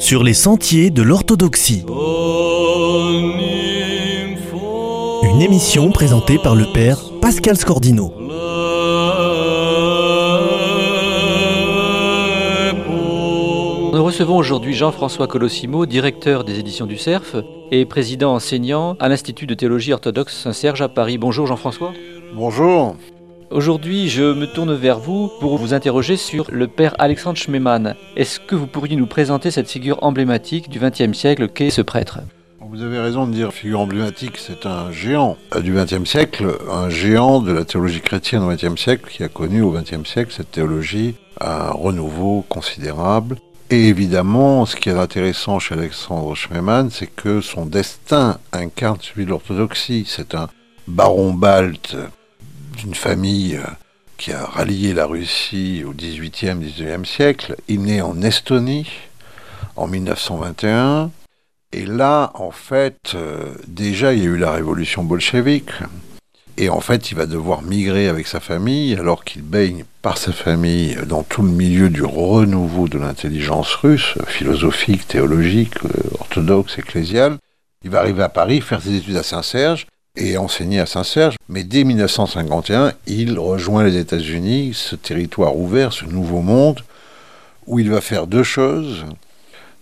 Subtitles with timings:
[0.00, 1.84] sur les sentiers de l'orthodoxie.
[5.22, 8.12] Une émission présentée par le père Pascal Scordino.
[13.92, 17.36] Nous recevons aujourd'hui Jean-François Colossimo, directeur des éditions du CERF
[17.70, 21.18] et président enseignant à l'Institut de théologie orthodoxe Saint-Serge à Paris.
[21.18, 21.92] Bonjour Jean-François.
[22.34, 22.96] Bonjour.
[23.50, 27.96] Aujourd'hui, je me tourne vers vous pour vous interroger sur le père Alexandre Schmemann.
[28.14, 32.20] Est-ce que vous pourriez nous présenter cette figure emblématique du XXe siècle qu'est ce prêtre?
[32.60, 37.40] Vous avez raison de dire figure emblématique, c'est un géant du XXe siècle, un géant
[37.40, 41.16] de la théologie chrétienne au XXe siècle qui a connu au XXe siècle cette théologie
[41.40, 43.36] un renouveau considérable.
[43.70, 49.24] Et évidemment, ce qui est intéressant chez Alexandre Schmemann, c'est que son destin incarne celui
[49.24, 50.04] de l'orthodoxie.
[50.06, 50.48] C'est un
[50.86, 51.96] baron balte
[52.80, 53.66] d'une famille euh,
[54.16, 57.56] qui a rallié la Russie au XVIIIe, XIXe siècle.
[57.68, 58.90] Il naît en Estonie
[59.76, 61.10] en 1921.
[61.72, 65.70] Et là, en fait, euh, déjà, il y a eu la révolution bolchevique.
[66.56, 70.32] Et en fait, il va devoir migrer avec sa famille, alors qu'il baigne par sa
[70.32, 77.38] famille dans tout le milieu du renouveau de l'intelligence russe, philosophique, théologique, euh, orthodoxe, ecclésiale.
[77.84, 81.36] Il va arriver à Paris, faire ses études à Saint-Serge, et enseigné à Saint-Serge.
[81.48, 86.80] Mais dès 1951, il rejoint les États-Unis, ce territoire ouvert, ce nouveau monde,
[87.66, 89.04] où il va faire deux choses.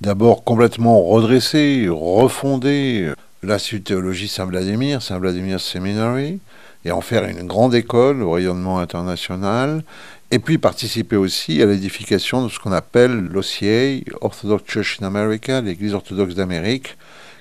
[0.00, 6.38] D'abord, complètement redresser, refonder l'Institut de théologie Saint-Vladimir, Saint-Vladimir Seminary,
[6.84, 9.82] et en faire une grande école au rayonnement international,
[10.30, 15.60] et puis participer aussi à l'édification de ce qu'on appelle l'OCA, Orthodox Church in America,
[15.60, 16.96] l'Église orthodoxe d'Amérique,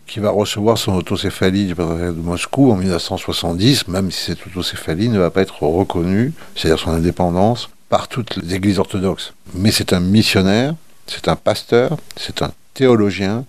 [0.07, 5.09] qui va recevoir son autocéphalie du patriarcat de Moscou en 1970, même si cette autocéphalie
[5.09, 9.33] ne va pas être reconnue, c'est-à-dire son indépendance, par toutes les églises orthodoxes.
[9.53, 10.75] Mais c'est un missionnaire,
[11.07, 13.45] c'est un pasteur, c'est un théologien,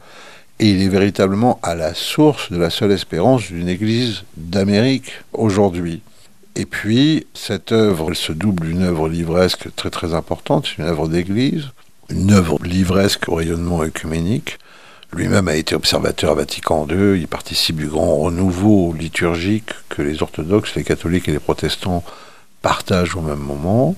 [0.58, 6.00] et il est véritablement à la source de la seule espérance d'une église d'Amérique aujourd'hui.
[6.54, 11.08] Et puis, cette œuvre, elle se double d'une œuvre livresque très très importante, une œuvre
[11.08, 11.66] d'église,
[12.08, 14.58] une œuvre livresque au rayonnement œcuménique,
[15.12, 20.22] lui-même a été observateur à Vatican II, il participe du grand renouveau liturgique que les
[20.22, 22.04] orthodoxes, les catholiques et les protestants
[22.62, 23.94] partagent au même moment.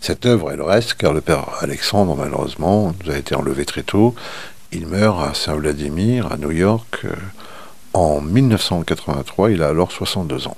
[0.00, 4.14] Cette œuvre, elle reste, car le père Alexandre, malheureusement, nous a été enlevé très tôt.
[4.72, 7.14] Il meurt à Saint-Vladimir, à New York, euh,
[7.92, 9.50] en 1983.
[9.50, 10.56] Il a alors 62 ans.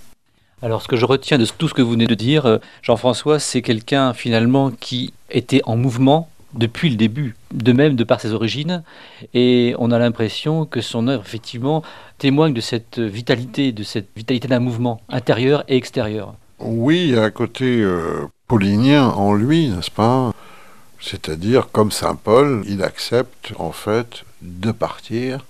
[0.62, 3.39] Alors, ce que je retiens de tout ce que vous venez de dire, euh, Jean-François,
[3.39, 8.33] c'est quelqu'un finalement qui était en mouvement depuis le début, de même de par ses
[8.33, 8.83] origines,
[9.34, 11.83] et on a l'impression que son œuvre, effectivement,
[12.19, 16.34] témoigne de cette vitalité, de cette vitalité d'un mouvement intérieur et extérieur.
[16.59, 20.33] Oui, il y a un côté euh, paulinien en lui, n'est-ce pas?
[21.00, 25.44] C'est-à-dire, comme Saint Paul, il accepte en fait de partir,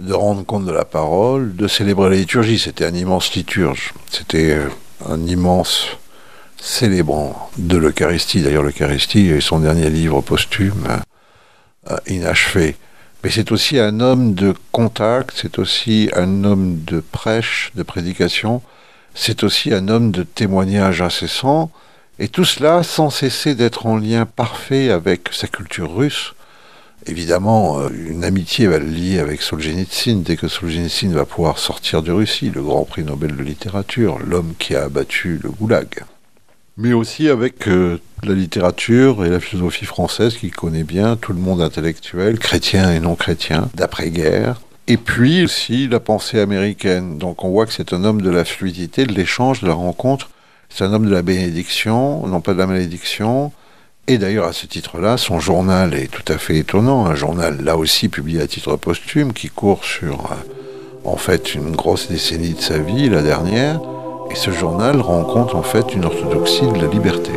[0.00, 2.58] de rendre compte de la parole, de célébrer la liturgie.
[2.58, 4.58] C'était un immense liturge, c'était
[5.08, 5.96] un immense
[6.64, 8.40] célébrant de l'Eucharistie.
[8.40, 11.02] D'ailleurs, l'Eucharistie est son dernier livre posthume,
[11.90, 12.76] euh, inachevé.
[13.22, 18.62] Mais c'est aussi un homme de contact, c'est aussi un homme de prêche, de prédication,
[19.14, 21.70] c'est aussi un homme de témoignage incessant,
[22.18, 26.34] et tout cela sans cesser d'être en lien parfait avec sa culture russe.
[27.06, 32.02] Évidemment, euh, une amitié va le lier avec Solzhenitsyn dès que Solzhenitsyn va pouvoir sortir
[32.02, 36.04] de Russie, le grand prix Nobel de littérature, l'homme qui a abattu le goulag
[36.76, 41.38] mais aussi avec euh, la littérature et la philosophie française qu'il connaît bien, tout le
[41.38, 44.60] monde intellectuel, chrétien et non chrétien, d'après-guerre.
[44.86, 47.18] Et puis aussi la pensée américaine.
[47.18, 50.30] Donc on voit que c'est un homme de la fluidité, de l'échange, de la rencontre.
[50.68, 53.52] C'est un homme de la bénédiction, non pas de la malédiction.
[54.06, 57.06] Et d'ailleurs, à ce titre-là, son journal est tout à fait étonnant.
[57.06, 60.34] Un journal, là aussi, publié à titre posthume, qui court sur, euh,
[61.04, 63.80] en fait, une grosse décennie de sa vie, la dernière.
[64.30, 67.32] Et ce journal rencontre en fait une orthodoxie de la liberté.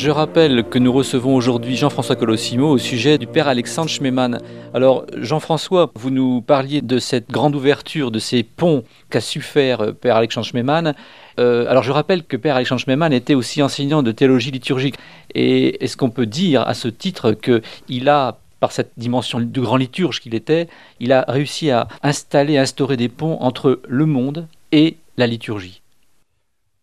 [0.00, 4.40] Je rappelle que nous recevons aujourd'hui Jean-François Colossimo au sujet du père Alexandre Schmemann.
[4.72, 9.82] Alors Jean-François, vous nous parliez de cette grande ouverture, de ces ponts qu'a su faire
[9.82, 10.94] euh, père Alexandre Schmemann.
[11.38, 14.94] Euh, alors je rappelle que père Alexandre Schmemann était aussi enseignant de théologie liturgique.
[15.34, 19.76] Et est-ce qu'on peut dire à ce titre qu'il a par cette dimension de grand
[19.76, 20.68] liturge qu'il était,
[21.00, 25.82] il a réussi à installer, à instaurer des ponts entre le monde et la liturgie?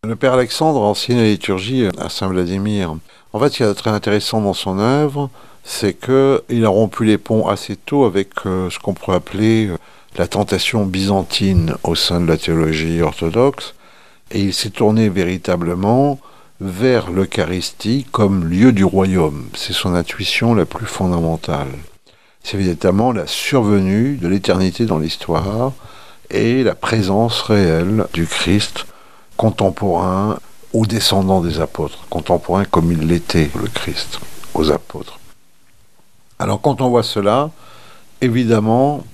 [0.06, 2.94] Le Père Alexandre enseigne la liturgie à Saint-Vladimir.
[3.32, 5.28] En fait, ce qui est très intéressant dans son œuvre,
[5.64, 9.76] c'est qu'il a rompu les ponts assez tôt avec euh, ce qu'on pourrait appeler euh,
[10.16, 13.74] la tentation byzantine au sein de la théologie orthodoxe,
[14.30, 16.20] et il s'est tourné véritablement
[16.60, 19.48] vers l'Eucharistie comme lieu du royaume.
[19.54, 21.72] C'est son intuition la plus fondamentale.
[22.44, 25.72] C'est évidemment la survenue de l'éternité dans l'histoire
[26.30, 28.86] et la présence réelle du Christ
[29.38, 30.38] contemporain
[30.74, 34.20] aux descendants des apôtres, contemporain comme il l'était le Christ
[34.52, 35.18] aux apôtres.
[36.38, 37.50] Alors quand on voit cela,
[38.20, 39.04] évidemment,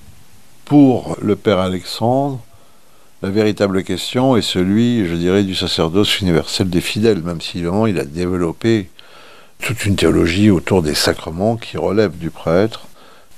[0.65, 2.39] pour le Père Alexandre,
[3.21, 7.99] la véritable question est celui, je dirais, du sacerdoce universel des fidèles, même si il
[7.99, 8.89] a développé
[9.59, 12.87] toute une théologie autour des sacrements qui relèvent du prêtre,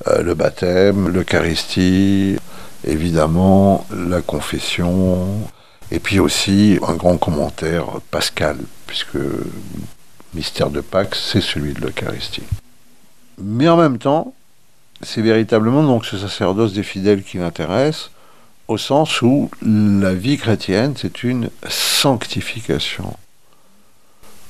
[0.08, 2.38] euh, le baptême, l'Eucharistie,
[2.86, 5.28] évidemment la confession,
[5.92, 9.18] et puis aussi un grand commentaire pascal, puisque
[10.34, 12.44] mystère de Pâques, c'est celui de l'Eucharistie.
[13.40, 14.34] Mais en même temps,
[15.02, 18.10] c'est véritablement donc ce sacerdoce des fidèles qui l'intéresse,
[18.68, 23.16] au sens où la vie chrétienne, c'est une sanctification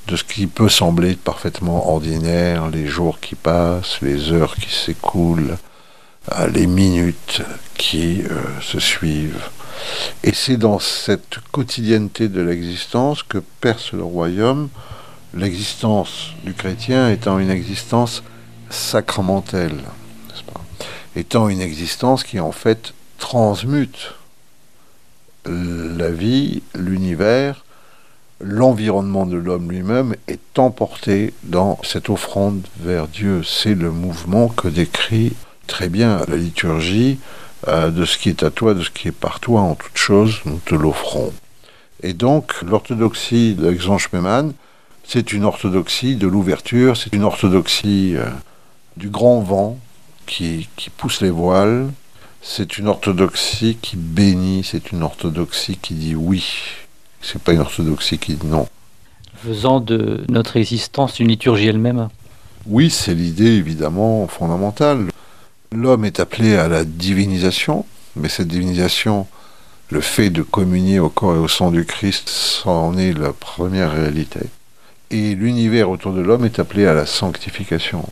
[0.07, 5.57] de ce qui peut sembler parfaitement ordinaire, les jours qui passent, les heures qui s'écoulent,
[6.53, 7.41] les minutes
[7.77, 9.49] qui euh, se suivent.
[10.23, 14.69] Et c'est dans cette quotidienneté de l'existence que perce le royaume,
[15.33, 18.23] l'existence du chrétien étant une existence
[18.69, 19.79] sacramentelle,
[21.15, 24.13] étant une existence qui en fait transmute
[25.45, 27.63] la vie, l'univers,
[28.39, 33.43] l'environnement de l'homme lui-même est emporté dans cette offrande vers Dieu.
[33.43, 35.33] C'est le mouvement que décrit
[35.67, 37.19] très bien la liturgie
[37.67, 39.97] euh, de ce qui est à toi, de ce qui est par toi en toute
[39.97, 41.33] chose, nous te l'offrons.
[42.03, 44.53] Et donc l'orthodoxie d'Alexandre Schmemann,
[45.03, 48.25] c'est une orthodoxie de l'ouverture, c'est une orthodoxie euh,
[48.97, 49.77] du grand vent
[50.25, 51.87] qui, qui pousse les voiles,
[52.41, 56.45] c'est une orthodoxie qui bénit, c'est une orthodoxie qui dit oui.
[57.21, 58.67] C'est pas une orthodoxie qui dit non.
[59.43, 62.09] Faisant de notre existence une liturgie elle-même
[62.65, 65.07] Oui, c'est l'idée évidemment fondamentale.
[65.73, 67.85] L'homme est appelé à la divinisation,
[68.15, 69.27] mais cette divinisation,
[69.89, 73.91] le fait de communier au corps et au sang du Christ, c'en est la première
[73.91, 74.39] réalité.
[75.11, 78.07] Et l'univers autour de l'homme est appelé à la sanctification.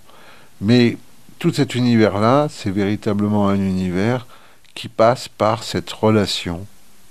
[0.60, 0.98] Mais
[1.40, 4.28] tout cet univers-là, c'est véritablement un univers
[4.74, 6.66] qui passe par cette relation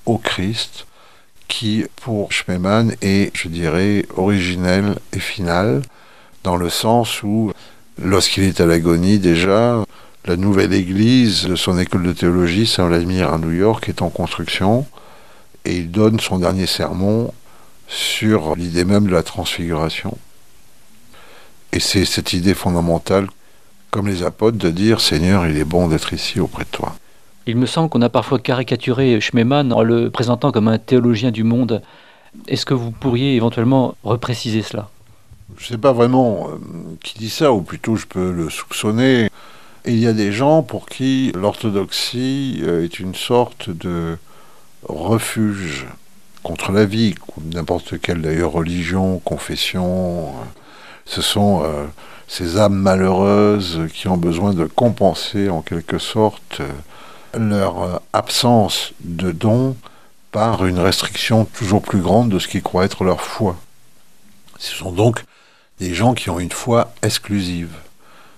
[0.04, 0.87] au Christ,
[1.49, 5.83] qui, pour Schmemann, est, je dirais, originelle et finale,
[6.42, 7.52] dans le sens où,
[8.02, 9.85] lorsqu'il est à l'agonie déjà,
[10.25, 14.87] la nouvelle église de son école de théologie, Saint-Vladimir à New York, est en construction,
[15.64, 17.33] et il donne son dernier sermon
[17.88, 20.16] sur l'idée même de la transfiguration.
[21.73, 23.26] Et c'est cette idée fondamentale
[23.95, 26.97] comme les apôtres, de dire Seigneur, il est bon d'être ici auprès de toi.
[27.47, 31.45] Il me semble qu'on a parfois caricaturé Schmemann en le présentant comme un théologien du
[31.45, 31.81] monde.
[32.49, 34.88] Est-ce que vous pourriez éventuellement repréciser cela?
[35.57, 36.57] Je ne sais pas vraiment euh,
[37.04, 39.31] qui dit ça, ou plutôt je peux le soupçonner.
[39.87, 44.17] Il y a des gens pour qui l'orthodoxie euh, est une sorte de
[44.83, 45.87] refuge
[46.43, 47.14] contre la vie,
[47.53, 50.33] n'importe quelle d'ailleurs religion, confession.
[51.07, 51.85] Ce sont euh,
[52.29, 56.61] ces âmes malheureuses qui ont besoin de compenser en quelque sorte
[57.37, 59.76] leur absence de don
[60.33, 63.57] par une restriction toujours plus grande de ce qu'ils croient être leur foi.
[64.59, 65.25] Ce sont donc
[65.79, 67.71] des gens qui ont une foi exclusive.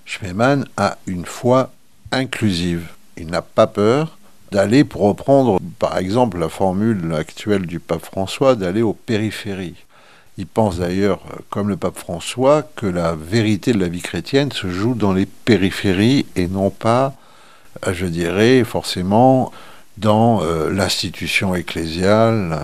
[0.07, 1.71] Schmemann a une foi
[2.13, 2.87] inclusive.
[3.19, 4.17] Il n'a pas peur
[4.53, 9.75] d'aller, pour reprendre par exemple la formule actuelle du pape François, d'aller aux périphéries.
[10.39, 14.53] Il pense d'ailleurs, euh, comme le pape François, que la vérité de la vie chrétienne
[14.53, 17.15] se joue dans les périphéries et non pas,
[17.87, 19.51] euh, je dirais, forcément
[19.97, 22.59] dans euh, l'institution ecclésiale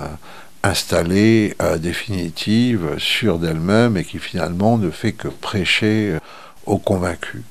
[0.62, 6.18] installée définitive, sûre d'elle-même et qui finalement ne fait que prêcher
[6.66, 7.42] aux convaincus.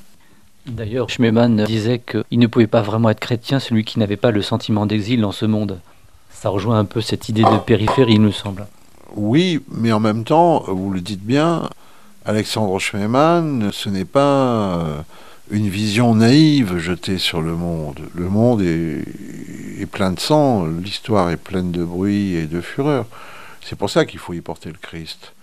[0.67, 4.41] D'ailleurs, Schmemann disait qu'il ne pouvait pas vraiment être chrétien celui qui n'avait pas le
[4.41, 5.79] sentiment d'exil dans ce monde.
[6.31, 8.67] Ça rejoint un peu cette idée de périphérie, il me semble.
[9.15, 11.69] Oui, mais en même temps, vous le dites bien,
[12.25, 15.01] Alexandre Schmemann, ce n'est pas euh,
[15.49, 17.99] une vision naïve jetée sur le monde.
[18.15, 19.03] Le monde est,
[19.79, 23.05] est plein de sang, l'histoire est pleine de bruit et de fureur.
[23.63, 25.33] C'est pour ça qu'il faut y porter le Christ.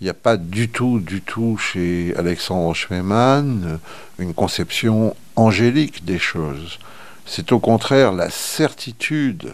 [0.00, 3.78] Il n'y a pas du tout, du tout chez Alexandre Schmemann
[4.18, 6.78] une conception angélique des choses.
[7.26, 9.52] C'est au contraire la certitude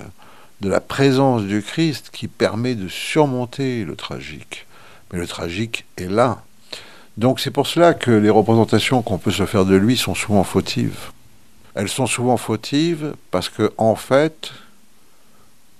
[0.61, 4.66] de la présence du Christ qui permet de surmonter le tragique.
[5.12, 6.42] Mais le tragique est là.
[7.16, 10.44] Donc c'est pour cela que les représentations qu'on peut se faire de lui sont souvent
[10.44, 11.11] fautives.
[11.75, 14.52] Elles sont souvent fautives parce que en fait,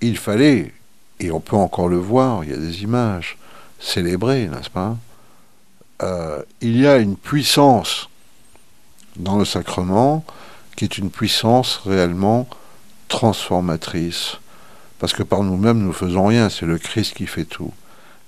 [0.01, 0.73] il fallait,
[1.19, 3.37] et on peut encore le voir, il y a des images,
[3.81, 4.97] célébrer, n'est-ce pas
[6.03, 8.09] euh, Il y a une puissance
[9.17, 10.25] dans le sacrement
[10.77, 12.49] qui est une puissance réellement
[13.09, 14.37] transformatrice.
[14.99, 17.73] Parce que par nous-mêmes, nous ne faisons rien, c'est le Christ qui fait tout.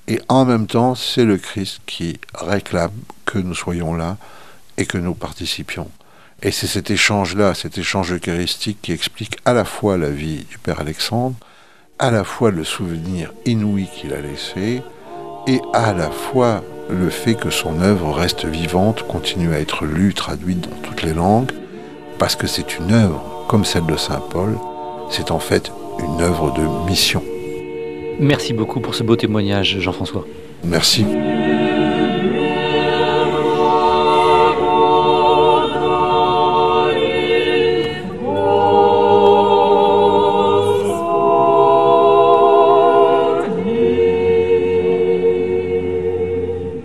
[0.09, 2.92] Et en même temps, c'est le Christ qui réclame
[3.25, 4.16] que nous soyons là
[4.76, 5.90] et que nous participions.
[6.42, 10.59] Et c'est cet échange-là, cet échange eucharistique qui explique à la fois la vie du
[10.59, 11.37] Père Alexandre,
[11.99, 14.82] à la fois le souvenir inouï qu'il a laissé,
[15.47, 20.15] et à la fois le fait que son œuvre reste vivante, continue à être lue,
[20.15, 21.53] traduite dans toutes les langues,
[22.19, 24.57] parce que c'est une œuvre comme celle de Saint Paul,
[25.11, 27.23] c'est en fait une œuvre de mission.
[28.21, 30.25] Merci beaucoup pour ce beau témoignage, Jean-François.
[30.65, 31.05] Merci.